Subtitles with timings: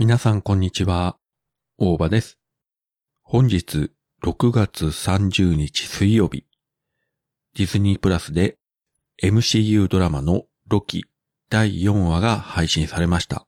[0.00, 1.18] 皆さんこんにちは。
[1.76, 2.38] 大場です。
[3.20, 3.92] 本日
[4.24, 6.46] 6月30日水曜日、
[7.54, 8.56] ディズニープラスで
[9.22, 11.04] MCU ドラマのロキ
[11.50, 13.46] 第4話が配信されました。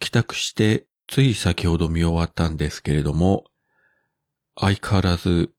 [0.00, 3.44] 帰宅してつい先ほど見終わったんですけれども、
[4.58, 5.52] 相変わらず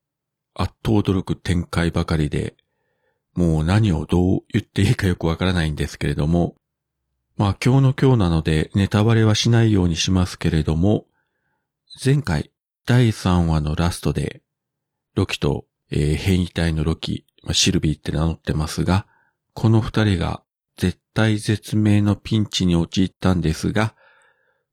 [0.52, 2.54] あっと驚く展開ばかりで、
[3.32, 6.54] もう何をどう言っていいかよくわからないんですけれども、
[7.36, 11.04] まあ今日の今日なのでネタバレはしないようにしますけれども、
[12.02, 12.50] 前回
[12.86, 14.42] 第3話のラストで、
[15.14, 19.06] ロキと、えー変異体のロキ、まあシルビーって名乗ってますが、
[19.52, 20.42] この二人が
[20.78, 23.94] 絶対絶命のピンチに陥ったんですが、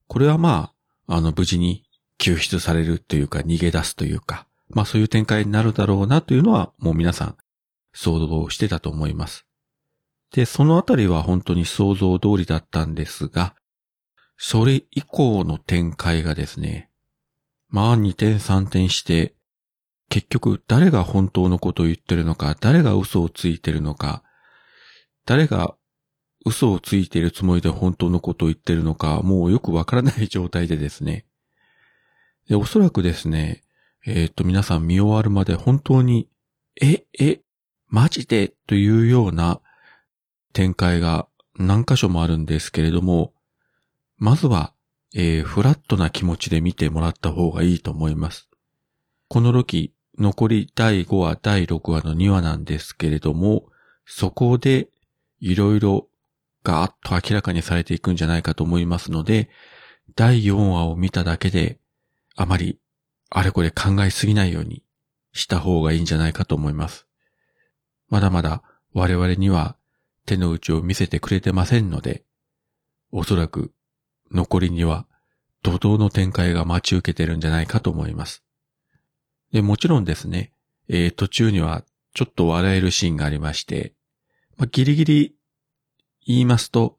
[0.08, 0.72] これはま
[1.08, 1.84] あ、あの無事に
[2.18, 7.36] 救出されるというか逃げ出すというか、まあそういう展開になるだろうなというのはもう皆さん
[7.92, 9.46] 想像してたと思います。
[10.34, 13.56] で、そのあたりは本当に想像通りだったんですが、
[14.36, 16.90] それ以降の展開がですね、
[17.70, 19.36] まあ二点三点して、
[20.10, 24.24] 結局誰が本当のことを言ってるのか、誰が嘘をついてるのか、
[25.26, 25.76] 誰が
[26.46, 31.26] 嘘をついてるつもりで本当のことを言ってるのか、もうよくわからない状態でですね。
[32.50, 33.62] で、おそらくですね、
[34.06, 36.28] えっ、と、皆さん見終わるまで本当に、
[36.82, 37.42] え、え、
[37.88, 38.52] マジで？
[38.66, 39.62] というような
[40.54, 43.34] 展開が何箇所もあるんですけれども、
[44.18, 44.74] まずは、
[45.16, 48.50] えーフラットな気持ちで見てもらった方がいいと思います。
[49.28, 53.66] このロキ、残り第5話、第6話の2話なんですけれども、
[54.06, 54.90] そこで
[55.40, 56.08] いろいろ
[56.64, 59.50] ガーッと明らかにされていくんじゃないかと思いますので、
[60.16, 61.80] 第4話を見ただけで、
[62.36, 62.80] あまり
[63.30, 64.84] あれこれ考えすぎないように
[65.32, 67.08] した方がいいんじゃないかと思います。
[68.10, 68.62] まだまだ
[68.94, 69.76] 我々には
[70.26, 72.24] 手の内を見せてくれてませんので、
[73.12, 73.74] おそらく
[74.32, 75.06] 残りには
[75.64, 78.44] 怒涛の展開が待ち受けてるんじゃないかと思います。
[79.52, 80.52] で、もちろんですね、
[80.90, 81.84] えー途中には
[82.14, 83.94] ちょっと笑えるシーンがありまして、
[84.58, 85.36] まあ、ギリギリ
[86.26, 86.98] 言いますと、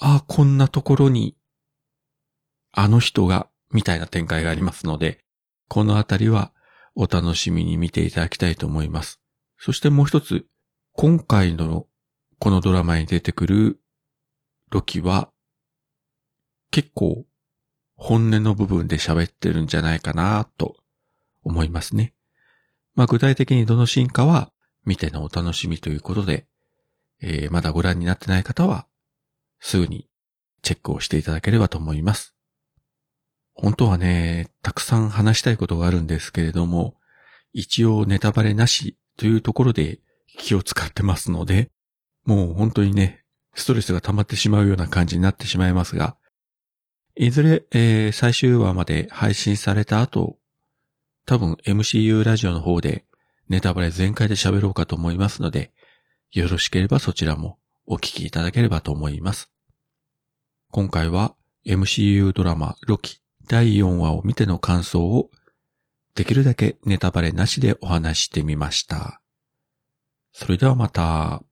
[0.00, 1.36] ああ、こんなところに、
[2.72, 5.24] あの人が、みたいな展開がありますので、
[5.68, 6.52] このあたりは
[6.94, 9.20] お楽しみに見ていただきたいと思います。
[9.58, 10.46] そしてもう一つ、
[10.92, 11.86] 今回の
[12.38, 13.80] このドラマに出てくる
[14.70, 15.30] ロキは、
[16.70, 17.24] 結構
[17.96, 20.76] 本音の部分で喋ってるんじゃないかなと
[21.42, 22.14] 思いますね。
[22.94, 24.52] まあ具体的にどのシーンかは
[24.84, 26.46] 見てのお楽しみということで、
[27.20, 28.86] えーまだご覧になってない方は
[29.58, 30.08] すぐに
[30.62, 32.34] チェックをしていただければと思います。
[33.54, 36.94] 本当はね、たくさん話したいことがあるんですけれども、
[37.52, 39.98] 一応ネタバレなしというところで
[40.38, 41.72] 気を使ってますので、
[42.28, 43.24] もう本当にね、
[43.54, 46.18] ストレスが溜まってしまうような感じになってしまいますが、
[47.16, 50.36] いずれ、えー最終話まで配信された後、
[51.24, 53.06] 多分 MCU ラジオの方で
[53.48, 55.72] ネタバレ全開で喋ろうかと思いますので、
[56.30, 59.50] よろしければそちらもお聞きいただければと思います。
[60.70, 61.34] 今回は
[61.64, 65.30] MCU ドラマロキ第4話を見ての感想を
[66.14, 69.22] できるだけネタバレなしでお話ししてみました。
[70.34, 71.42] それではまた。